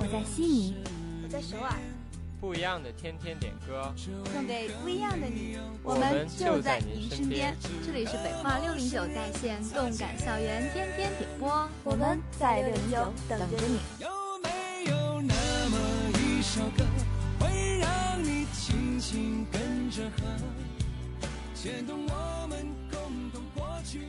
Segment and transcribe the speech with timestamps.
[0.00, 0.76] 我在悉尼，
[1.24, 1.72] 我在首尔。
[2.40, 5.58] 不一样的天天点歌，送给不一样的你。
[5.82, 7.52] 我们就在您身边。
[7.84, 13.80] 这里是北化六零九在线动感校园天天点播，我们在六零九等着你。
[13.98, 14.08] 有
[14.40, 15.34] 没有那
[15.68, 15.76] 么
[16.20, 16.84] 一首歌，
[17.40, 20.22] 会让你轻轻跟着和，
[21.56, 23.00] 牵动我们共
[23.32, 24.02] 同过去？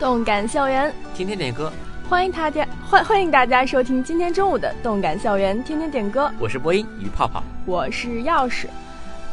[0.00, 1.70] 动感校园，天天点歌，
[2.08, 6.32] 欢迎大家欢欢迎大家收听今天中午的动感校园天天点歌。
[6.40, 8.64] 我是播音于泡泡，我是钥匙。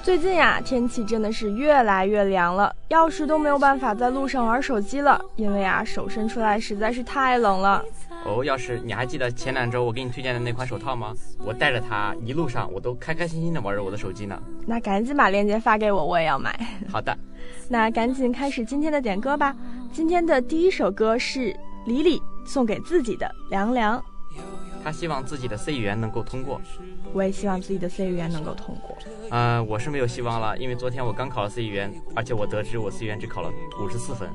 [0.04, 7.82] 最近呀，天气真的是越来越凉了，钥匙都没有办法在路上玩手机了，因为啊，手伸出来实在是太冷了。
[8.26, 11.14] 哦，钥匙，你还记得前两周我给你推荐的那款手套吗？
[11.46, 14.38] 我戴着它一路上，我都开开心心的玩着我的手机呢。
[14.66, 16.58] 那赶紧把链接发给我，我也要买。
[16.92, 17.18] 好的，
[17.70, 19.56] 那赶紧开始今天的点歌吧。
[19.92, 21.56] 今天的第一首歌是
[21.86, 24.00] 李李送给自己的《凉凉》，
[24.84, 26.62] 他希望自己的 C 语言能够通过，
[27.14, 28.98] 我也希望自己的 C 语言能够通过。
[29.32, 34.30] 呃，我是没有希望了，因为昨天我刚考了 C 语言，而且我得知我 C 语言只考了五十四分。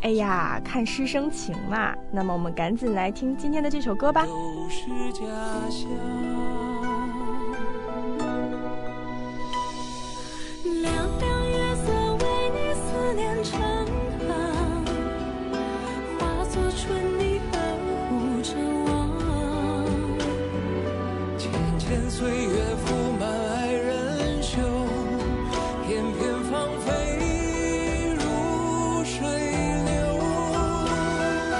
[0.00, 1.94] 哎呀，看师生情嘛。
[2.12, 4.24] 那么我们赶紧来听今天的这首歌吧。
[4.24, 4.32] 凉
[22.14, 22.86] 岁月覆
[23.18, 24.60] 满爱人袖，
[25.86, 26.86] 片片芳菲
[28.14, 28.20] 如
[29.02, 29.16] 水
[29.86, 29.90] 流。
[31.48, 31.56] 凉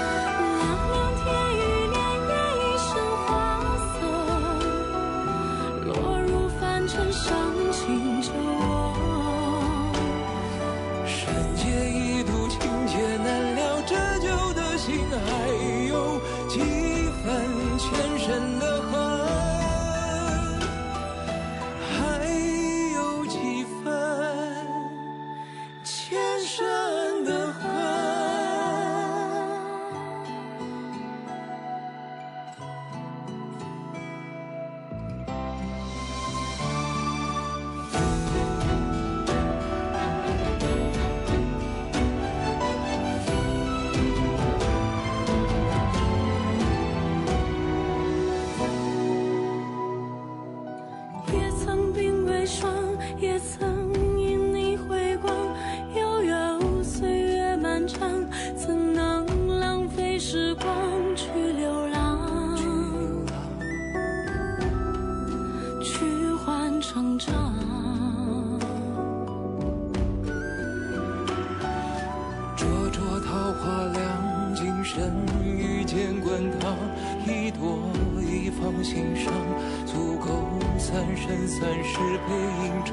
[0.91, 1.25] 凉天
[1.57, 1.59] 雨，
[1.91, 1.97] 潋
[2.29, 2.31] 滟
[2.61, 2.93] 一身
[3.25, 3.27] 花
[3.97, 4.05] 色，
[5.85, 7.31] 落入凡尘伤
[25.83, 26.82] 前生
[66.93, 67.33] 成长。
[72.55, 75.11] 灼灼桃花凉，今生
[75.43, 76.77] 遇见滚烫，
[77.25, 77.79] 一朵
[78.21, 79.33] 一放心上，
[79.87, 80.29] 足够
[80.77, 81.97] 三生三世
[82.27, 82.92] 背影成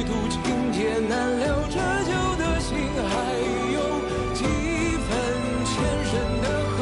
[0.00, 0.40] 夜一度情
[0.72, 1.76] 劫难了，折
[2.06, 3.12] 旧的心还
[3.74, 3.78] 有
[4.32, 4.40] 几
[4.96, 5.08] 分
[5.66, 5.72] 前
[6.06, 6.78] 生的恨。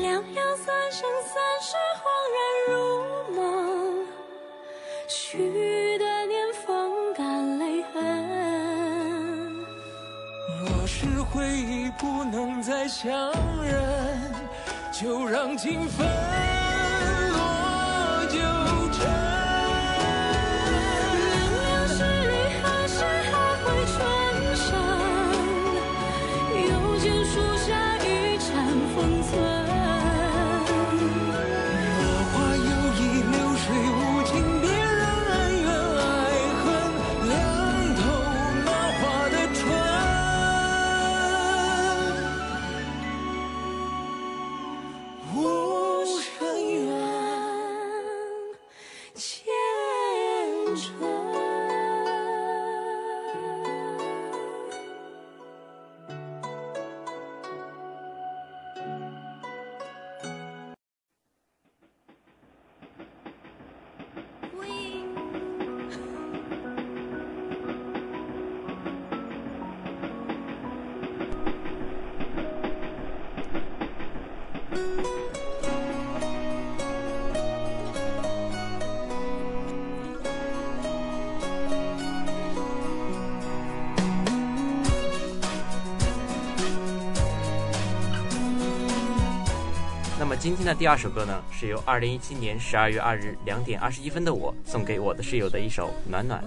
[0.00, 2.04] 两两三生三世，恍
[2.36, 2.72] 然如
[3.34, 3.42] 梦，
[12.02, 13.30] 不能再相
[13.62, 13.80] 认，
[14.90, 16.61] 就让情分。
[90.42, 96.42] 今天的第二首歌呢，是由二零一七年十二月二日两点二十一分的我送给我的室友的一首《暖暖》。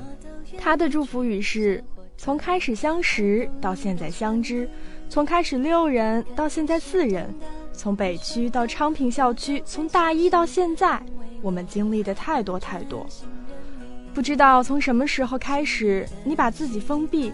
[0.59, 1.81] 他的祝福语是：
[2.17, 4.69] 从开始相识到现在相知，
[5.07, 7.33] 从开始六人到现在四人，
[7.71, 11.01] 从北区到昌平校区，从大一到现在，
[11.41, 13.07] 我们经历的太多太多。
[14.13, 17.31] 不知道从什么时候开始，你把自己封闭，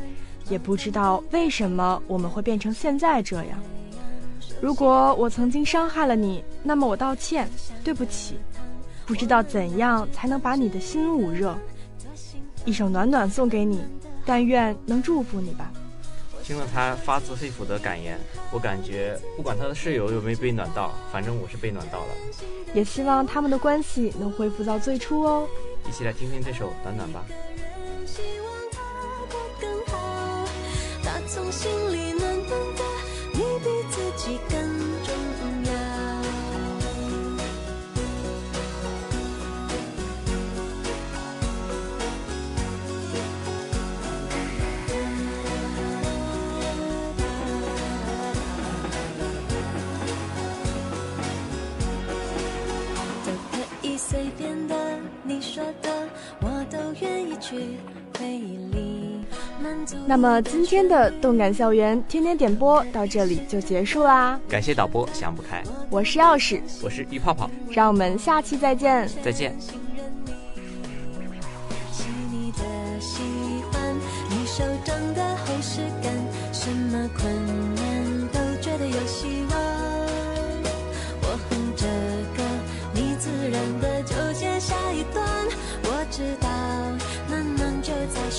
[0.48, 3.58] 也不知道为什么我们会变成现在这样。
[4.62, 7.50] 如果我曾经伤害了你，那么我道歉，
[7.84, 8.38] 对不起。
[9.08, 11.58] 不知道怎样才能把你的心捂热。
[12.64, 13.82] 一首暖暖送给你，
[14.24, 15.72] 但愿能祝福你吧。
[16.44, 18.20] 听了他发自肺腑的感言，
[18.52, 22.08] 我感觉不管他的室友有没有被暖到，反正我是被暖到了。
[22.74, 25.48] 也希望他们的关系能恢复到最初哦。
[25.90, 27.26] 一起来听听这首《暖暖》吧。
[60.06, 64.40] 那么今天的动感校园天天点播到这里就结束啦。
[64.48, 69.08] 感谢导播想不开，我是钥匙，我是玉泡泡，让我们下期再见。
[69.24, 69.56] 再见。
[71.92, 72.60] 细腻的
[73.00, 73.22] 喜
[73.72, 73.96] 欢，
[74.30, 76.14] 你手掌的厚实感，
[76.52, 77.41] 什么困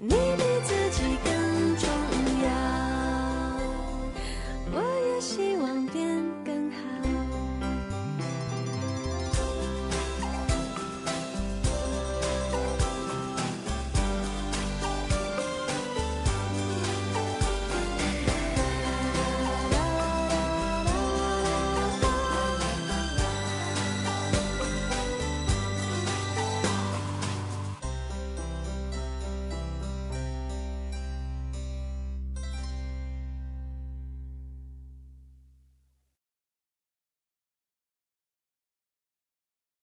[0.00, 0.27] Nee.